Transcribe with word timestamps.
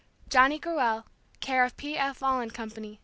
Johnny 0.29 0.57
Gruelle, 0.57 1.05
Care 1.41 1.63
of 1.63 1.77
P. 1.77 1.95
F. 1.95 2.17
Volland 2.21 2.55
Company. 2.55 2.99